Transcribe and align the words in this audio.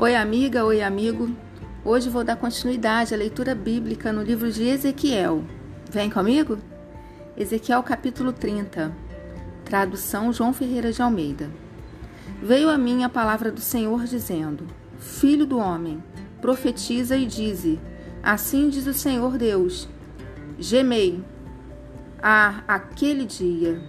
Oi, 0.00 0.14
amiga, 0.14 0.64
oi, 0.64 0.80
amigo. 0.80 1.28
Hoje 1.84 2.08
vou 2.08 2.22
dar 2.22 2.36
continuidade 2.36 3.12
à 3.12 3.16
leitura 3.16 3.52
bíblica 3.52 4.12
no 4.12 4.22
livro 4.22 4.48
de 4.48 4.62
Ezequiel. 4.62 5.42
Vem 5.90 6.08
comigo? 6.08 6.56
Ezequiel 7.36 7.82
capítulo 7.82 8.32
30. 8.32 8.92
Tradução 9.64 10.32
João 10.32 10.52
Ferreira 10.52 10.92
de 10.92 11.02
Almeida. 11.02 11.50
Veio 12.40 12.70
a 12.70 12.78
mim 12.78 13.02
a 13.02 13.08
palavra 13.08 13.50
do 13.50 13.60
Senhor 13.60 14.04
dizendo: 14.04 14.68
Filho 15.00 15.44
do 15.44 15.58
homem, 15.58 16.00
profetiza 16.40 17.16
e 17.16 17.26
dize: 17.26 17.80
Assim 18.22 18.68
diz 18.68 18.86
o 18.86 18.94
Senhor 18.94 19.36
Deus: 19.36 19.88
Gemei 20.60 21.24
a 22.22 22.62
aquele 22.68 23.26
dia, 23.26 23.82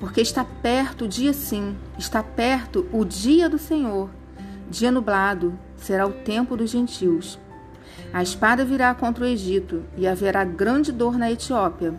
porque 0.00 0.22
está 0.22 0.44
perto 0.44 1.04
o 1.04 1.08
dia 1.08 1.32
sim, 1.32 1.76
está 1.96 2.20
perto 2.20 2.84
o 2.92 3.04
dia 3.04 3.48
do 3.48 3.58
Senhor 3.58 4.10
Dia 4.72 4.90
nublado 4.90 5.52
será 5.76 6.06
o 6.06 6.12
tempo 6.12 6.56
dos 6.56 6.70
gentios. 6.70 7.38
A 8.10 8.22
espada 8.22 8.64
virá 8.64 8.94
contra 8.94 9.22
o 9.22 9.26
Egito 9.26 9.84
e 9.98 10.06
haverá 10.06 10.46
grande 10.46 10.90
dor 10.90 11.18
na 11.18 11.30
Etiópia. 11.30 11.94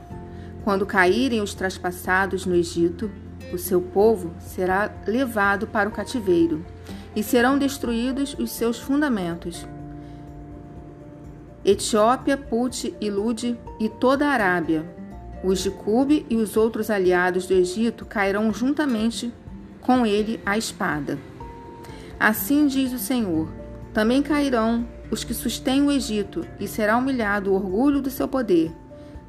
Quando 0.64 0.84
caírem 0.84 1.40
os 1.40 1.54
traspassados 1.54 2.48
no 2.48 2.56
Egito, 2.56 3.12
o 3.54 3.60
seu 3.60 3.80
povo 3.80 4.34
será 4.40 4.92
levado 5.06 5.68
para 5.68 5.88
o 5.88 5.92
cativeiro 5.92 6.66
e 7.16 7.22
serão 7.22 7.60
destruídos 7.60 8.36
os 8.40 8.50
seus 8.50 8.80
fundamentos. 8.80 9.68
Etiópia, 11.64 12.36
Put 12.36 12.96
e 13.00 13.12
Lude 13.12 13.56
e 13.80 13.88
toda 13.88 14.26
a 14.26 14.32
Arábia, 14.32 14.84
os 15.44 15.60
de 15.60 15.70
Cube 15.70 16.26
e 16.28 16.38
os 16.38 16.58
outros 16.58 16.90
aliados 16.90 17.46
do 17.46 17.54
Egito 17.54 18.04
cairão 18.04 18.52
juntamente 18.52 19.32
com 19.80 20.08
ele 20.08 20.42
a 20.44 20.58
espada. 20.58 21.20
Assim 22.20 22.68
diz 22.68 22.94
o 22.94 23.00
Senhor: 23.00 23.50
também 23.94 24.24
cairão 24.24 24.88
os 25.12 25.24
que 25.24 25.34
sustêm 25.34 25.84
o 25.84 25.92
Egito, 25.92 26.46
e 26.60 26.68
será 26.68 26.98
humilhado 26.98 27.52
o 27.52 27.54
orgulho 27.54 28.02
do 28.02 28.10
seu 28.10 28.28
poder. 28.28 28.72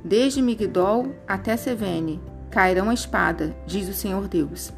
Desde 0.02 0.40
Migdol 0.40 1.14
até 1.28 1.56
Sevene 1.56 2.20
cairão 2.50 2.88
a 2.88 2.94
espada, 2.94 3.54
diz 3.66 3.88
o 3.88 3.92
Senhor 3.92 4.26
Deus. 4.26 4.72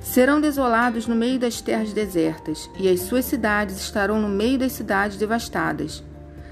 Serão 0.00 0.40
desolados 0.40 1.06
no 1.06 1.14
meio 1.14 1.38
das 1.38 1.60
terras 1.60 1.92
desertas, 1.92 2.68
e 2.78 2.88
as 2.88 3.00
suas 3.00 3.26
cidades 3.26 3.78
estarão 3.78 4.20
no 4.20 4.28
meio 4.28 4.58
das 4.58 4.72
cidades 4.72 5.16
devastadas. 5.16 6.02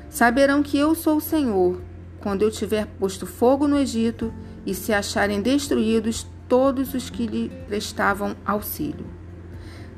Saberão 0.08 0.62
que 0.62 0.78
eu 0.78 0.94
sou 0.94 1.16
o 1.16 1.20
Senhor, 1.20 1.80
quando 2.20 2.42
eu 2.42 2.50
tiver 2.50 2.86
posto 2.86 3.26
fogo 3.26 3.66
no 3.66 3.78
Egito 3.78 4.32
e 4.66 4.74
se 4.74 4.92
acharem 4.92 5.40
destruídos 5.40 6.26
todos 6.48 6.94
os 6.94 7.10
que 7.10 7.26
lhe 7.26 7.50
prestavam 7.66 8.36
auxílio. 8.44 9.17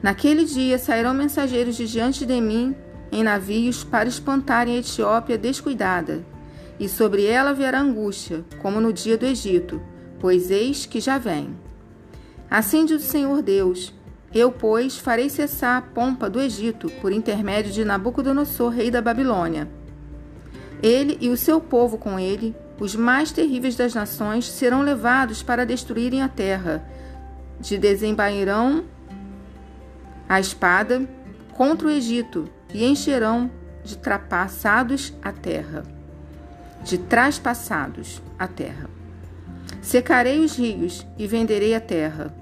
Naquele 0.03 0.45
dia 0.45 0.79
sairão 0.79 1.13
mensageiros 1.13 1.77
de 1.77 1.87
diante 1.87 2.25
de 2.25 2.41
mim 2.41 2.75
em 3.13 3.23
navios 3.23 3.85
para 3.85 4.09
espantarem 4.09 4.77
a 4.77 4.79
Etiópia 4.79 5.37
descuidada, 5.37 6.25
e 6.79 6.89
sobre 6.89 7.27
ela 7.27 7.51
haverá 7.51 7.81
angústia, 7.81 8.45
como 8.63 8.81
no 8.81 8.93
dia 8.93 9.19
do 9.19 9.27
Egito, 9.27 9.81
pois 10.19 10.51
eis 10.51 10.87
que 10.87 11.01
já 11.01 11.19
vem. 11.19 11.55
Assim 12.51 12.85
diz 12.85 13.05
o 13.05 13.07
Senhor 13.07 13.43
Deus: 13.43 13.93
Eu, 14.33 14.51
pois, 14.51 14.97
farei 14.97 15.29
cessar 15.29 15.77
a 15.77 15.83
pompa 15.83 16.31
do 16.31 16.41
Egito 16.41 16.91
por 17.01 17.13
intermédio 17.13 17.73
de 17.73 17.85
Nabucodonosor, 17.85 18.71
rei 18.71 18.91
da 18.91 19.03
Babilônia. 19.03 19.69
Ele 20.83 21.19
e 21.21 21.29
o 21.29 21.37
seu 21.37 21.61
povo 21.61 21.99
com 21.99 22.19
ele, 22.19 22.57
os 22.79 22.97
mais 22.97 23.31
terríveis 23.31 23.77
das 23.77 23.93
nações, 23.93 24.51
serão 24.51 24.81
levados 24.81 25.43
para 25.43 25.67
destruírem 25.67 26.23
a 26.23 26.29
terra. 26.29 26.83
De 27.61 27.77
desembairão 27.77 28.85
a 30.31 30.39
espada 30.39 31.09
contra 31.55 31.89
o 31.89 31.91
Egito 31.91 32.49
e 32.73 32.85
encherão 32.85 33.51
de 33.83 33.99
trapassados 33.99 35.13
a 35.21 35.33
terra, 35.33 35.83
de 36.85 36.99
traspassados 36.99 38.23
a 38.39 38.47
terra. 38.47 38.89
Secarei 39.83 40.39
os 40.39 40.57
rios 40.57 41.05
e 41.19 41.27
venderei 41.27 41.75
a 41.75 41.81
terra, 41.81 42.33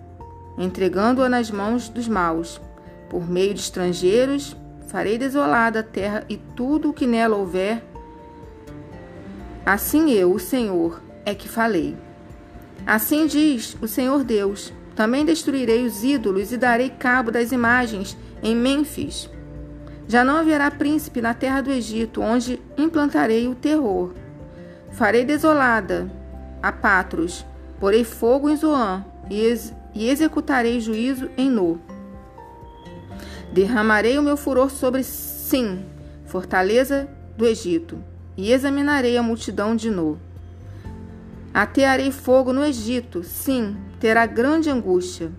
entregando-a 0.58 1.30
nas 1.30 1.50
mãos 1.50 1.88
dos 1.88 2.06
maus. 2.06 2.60
Por 3.08 3.26
meio 3.26 3.54
de 3.54 3.60
estrangeiros, 3.60 4.54
farei 4.88 5.16
desolada 5.16 5.80
a 5.80 5.82
terra 5.82 6.26
e 6.28 6.36
tudo 6.36 6.90
o 6.90 6.92
que 6.92 7.06
nela 7.06 7.36
houver. 7.36 7.82
Assim 9.64 10.10
eu, 10.10 10.34
o 10.34 10.38
Senhor, 10.38 11.00
é 11.24 11.34
que 11.34 11.48
falei. 11.48 11.96
Assim 12.86 13.26
diz 13.26 13.78
o 13.80 13.88
Senhor 13.88 14.24
Deus: 14.24 14.74
também 14.98 15.24
destruirei 15.24 15.86
os 15.86 16.02
ídolos 16.02 16.50
e 16.50 16.56
darei 16.56 16.90
cabo 16.90 17.30
das 17.30 17.52
imagens 17.52 18.18
em 18.42 18.52
Mênfis. 18.52 19.30
Já 20.08 20.24
não 20.24 20.34
haverá 20.36 20.72
príncipe 20.72 21.22
na 21.22 21.32
terra 21.32 21.60
do 21.60 21.70
Egito, 21.70 22.20
onde 22.20 22.60
implantarei 22.76 23.46
o 23.46 23.54
terror. 23.54 24.12
Farei 24.90 25.24
desolada 25.24 26.10
a 26.60 26.72
Patros, 26.72 27.46
porei 27.78 28.02
fogo 28.02 28.50
em 28.50 28.56
Zoã 28.56 29.04
e, 29.30 29.40
ex 29.40 29.72
e 29.94 30.10
executarei 30.10 30.80
juízo 30.80 31.30
em 31.38 31.48
No. 31.48 31.80
Derramarei 33.52 34.18
o 34.18 34.22
meu 34.22 34.36
furor 34.36 34.68
sobre 34.68 35.04
Sim, 35.04 35.84
fortaleza 36.26 37.08
do 37.36 37.46
Egito, 37.46 38.02
e 38.36 38.50
examinarei 38.50 39.16
a 39.16 39.22
multidão 39.22 39.76
de 39.76 39.90
No. 39.90 40.18
Atearei 41.58 42.12
fogo 42.12 42.52
no 42.52 42.64
Egito, 42.64 43.24
sim, 43.24 43.76
terá 43.98 44.26
grande 44.26 44.70
angústia. 44.70 45.32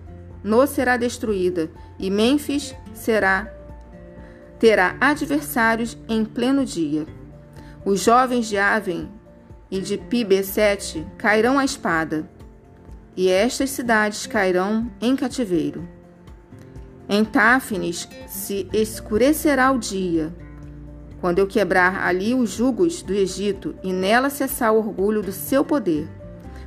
No 0.44 0.66
será 0.66 0.98
destruída, 0.98 1.70
e 1.98 2.10
Mênfis 2.10 2.74
será 2.92 3.50
terá 4.58 4.98
adversários 5.00 5.96
em 6.06 6.22
pleno 6.22 6.62
dia. 6.62 7.06
Os 7.86 8.00
jovens 8.00 8.48
de 8.48 8.58
Aven 8.58 9.10
e 9.70 9.80
de 9.80 9.96
Pibesete 9.96 11.06
cairão 11.16 11.58
à 11.58 11.64
espada, 11.64 12.28
e 13.16 13.30
estas 13.30 13.70
cidades 13.70 14.26
cairão 14.26 14.90
em 15.00 15.16
cativeiro. 15.16 15.88
Em 17.08 17.24
Táfnis 17.24 18.06
se 18.26 18.68
escurecerá 18.74 19.72
o 19.72 19.78
dia, 19.78 20.34
quando 21.20 21.38
eu 21.38 21.46
quebrar 21.46 22.02
ali 22.06 22.34
os 22.34 22.50
jugos 22.50 23.02
do 23.02 23.12
Egito 23.12 23.74
e 23.82 23.92
nela 23.92 24.30
cessar 24.30 24.72
o 24.72 24.78
orgulho 24.78 25.22
do 25.22 25.32
seu 25.32 25.64
poder. 25.64 26.08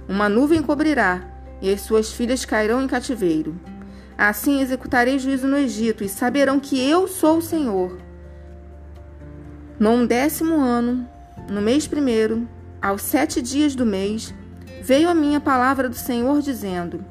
Uma 0.07 0.29
nuvem 0.29 0.61
cobrirá, 0.61 1.21
e 1.61 1.71
as 1.71 1.81
suas 1.81 2.11
filhas 2.11 2.45
cairão 2.45 2.81
em 2.81 2.87
cativeiro. 2.87 3.55
Assim 4.17 4.61
executarei 4.61 5.17
juízo 5.17 5.47
no 5.47 5.57
Egito, 5.57 6.03
e 6.03 6.09
saberão 6.09 6.59
que 6.59 6.79
eu 6.79 7.07
sou 7.07 7.37
o 7.37 7.41
Senhor. 7.41 7.97
No 9.79 10.05
décimo 10.05 10.55
ano, 10.55 11.07
no 11.49 11.61
mês 11.61 11.87
primeiro, 11.87 12.47
aos 12.81 13.01
sete 13.01 13.41
dias 13.41 13.73
do 13.73 13.85
mês, 13.85 14.33
veio 14.81 15.09
a 15.09 15.15
minha 15.15 15.39
palavra 15.39 15.89
do 15.89 15.95
Senhor, 15.95 16.41
dizendo: 16.41 17.03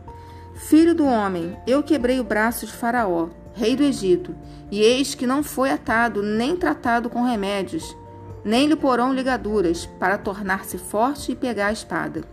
Filho 0.54 0.94
do 0.94 1.04
homem, 1.04 1.56
eu 1.66 1.82
quebrei 1.82 2.20
o 2.20 2.24
braço 2.24 2.66
de 2.66 2.72
Faraó 2.72 3.30
rei 3.54 3.76
do 3.76 3.82
Egito, 3.82 4.34
e 4.70 4.80
eis 4.80 5.14
que 5.14 5.26
não 5.26 5.42
foi 5.42 5.70
atado 5.70 6.22
nem 6.22 6.56
tratado 6.56 7.10
com 7.10 7.22
remédios, 7.22 7.96
nem 8.44 8.66
lhe 8.66 8.76
porão 8.76 9.12
ligaduras, 9.12 9.86
para 9.98 10.18
tornar-se 10.18 10.78
forte 10.78 11.32
e 11.32 11.36
pegar 11.36 11.68
a 11.68 11.72
espada. 11.72 12.24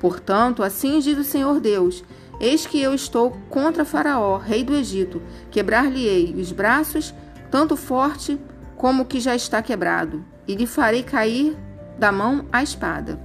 Portanto, 0.00 0.62
assim 0.62 0.98
diz 0.98 1.18
o 1.18 1.24
Senhor 1.24 1.60
Deus: 1.60 2.02
Eis 2.40 2.66
que 2.66 2.80
eu 2.80 2.94
estou 2.94 3.32
contra 3.50 3.84
Faraó, 3.84 4.38
rei 4.38 4.64
do 4.64 4.74
Egito, 4.74 5.20
quebrar-lhe-ei 5.50 6.34
os 6.34 6.52
braços, 6.52 7.14
tanto 7.50 7.76
forte 7.76 8.40
como 8.76 9.04
que 9.04 9.20
já 9.20 9.34
está 9.34 9.60
quebrado, 9.60 10.24
e 10.48 10.54
lhe 10.54 10.66
farei 10.66 11.02
cair 11.02 11.56
da 11.98 12.10
mão 12.10 12.46
a 12.50 12.62
espada. 12.62 13.20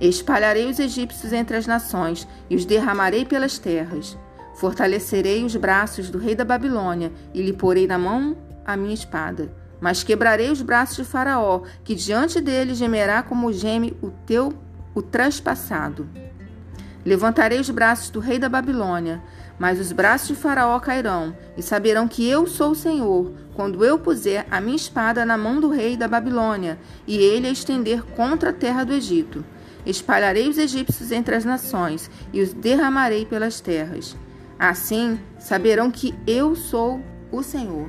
Espalharei 0.00 0.66
os 0.66 0.78
egípcios 0.78 1.32
entre 1.32 1.56
as 1.56 1.66
nações 1.66 2.26
e 2.48 2.56
os 2.56 2.64
derramarei 2.64 3.24
pelas 3.24 3.58
terras. 3.58 4.16
Fortalecerei 4.56 5.44
os 5.44 5.54
braços 5.54 6.08
do 6.08 6.18
rei 6.18 6.34
da 6.34 6.44
Babilônia 6.44 7.12
e 7.34 7.42
lhe 7.42 7.52
porei 7.52 7.86
na 7.86 7.98
mão 7.98 8.36
a 8.64 8.74
minha 8.76 8.94
espada. 8.94 9.52
Mas 9.78 10.02
quebrarei 10.02 10.50
os 10.50 10.62
braços 10.62 10.96
de 10.96 11.04
Faraó, 11.04 11.62
que 11.84 11.94
diante 11.94 12.40
dele 12.40 12.74
gemerá 12.74 13.22
como 13.22 13.52
geme 13.52 13.94
o 14.02 14.10
teu 14.10 14.54
o 14.94 15.02
transpassado. 15.02 16.08
Levantarei 17.04 17.60
os 17.60 17.68
braços 17.68 18.08
do 18.08 18.18
rei 18.18 18.38
da 18.38 18.48
Babilônia, 18.48 19.22
mas 19.58 19.78
os 19.78 19.92
braços 19.92 20.28
de 20.28 20.34
Faraó 20.34 20.80
cairão, 20.80 21.36
e 21.54 21.62
saberão 21.62 22.08
que 22.08 22.26
eu 22.26 22.46
sou 22.46 22.70
o 22.70 22.74
Senhor, 22.74 23.32
quando 23.54 23.84
eu 23.84 23.98
puser 23.98 24.46
a 24.50 24.58
minha 24.58 24.74
espada 24.74 25.24
na 25.26 25.36
mão 25.36 25.60
do 25.60 25.68
rei 25.68 25.98
da 25.98 26.08
Babilônia, 26.08 26.78
e 27.06 27.18
ele 27.18 27.46
a 27.46 27.52
estender 27.52 28.02
contra 28.02 28.50
a 28.50 28.54
terra 28.54 28.84
do 28.84 28.94
Egito. 28.94 29.44
Espalharei 29.84 30.48
os 30.48 30.56
egípcios 30.56 31.12
entre 31.12 31.34
as 31.34 31.44
nações, 31.44 32.10
e 32.32 32.40
os 32.40 32.54
derramarei 32.54 33.26
pelas 33.26 33.60
terras. 33.60 34.16
Assim 34.58 35.18
saberão 35.38 35.90
que 35.90 36.14
eu 36.26 36.54
sou 36.54 37.00
o 37.30 37.42
Senhor. 37.42 37.88